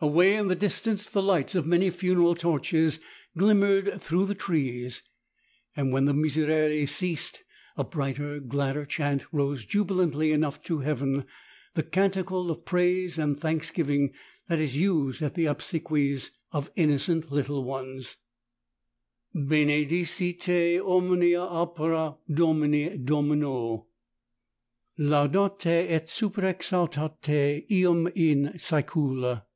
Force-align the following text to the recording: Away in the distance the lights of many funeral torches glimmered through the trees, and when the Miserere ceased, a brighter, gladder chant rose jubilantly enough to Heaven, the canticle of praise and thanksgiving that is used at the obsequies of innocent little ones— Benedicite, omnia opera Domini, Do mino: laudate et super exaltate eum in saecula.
Away 0.00 0.36
in 0.36 0.48
the 0.48 0.54
distance 0.54 1.08
the 1.08 1.22
lights 1.22 1.54
of 1.54 1.64
many 1.66 1.88
funeral 1.88 2.34
torches 2.34 3.00
glimmered 3.38 4.02
through 4.02 4.26
the 4.26 4.34
trees, 4.34 5.00
and 5.74 5.92
when 5.94 6.04
the 6.04 6.12
Miserere 6.12 6.86
ceased, 6.86 7.42
a 7.78 7.84
brighter, 7.84 8.38
gladder 8.38 8.84
chant 8.84 9.24
rose 9.32 9.64
jubilantly 9.64 10.30
enough 10.30 10.62
to 10.64 10.80
Heaven, 10.80 11.24
the 11.72 11.82
canticle 11.82 12.50
of 12.50 12.66
praise 12.66 13.16
and 13.16 13.40
thanksgiving 13.40 14.12
that 14.46 14.58
is 14.58 14.76
used 14.76 15.22
at 15.22 15.36
the 15.36 15.46
obsequies 15.46 16.32
of 16.52 16.70
innocent 16.76 17.32
little 17.32 17.64
ones— 17.64 18.16
Benedicite, 19.34 20.82
omnia 20.84 21.40
opera 21.40 22.18
Domini, 22.30 22.98
Do 22.98 23.22
mino: 23.22 23.86
laudate 24.98 25.90
et 25.90 26.10
super 26.10 26.42
exaltate 26.42 27.70
eum 27.70 28.06
in 28.08 28.52
saecula. 28.58 29.46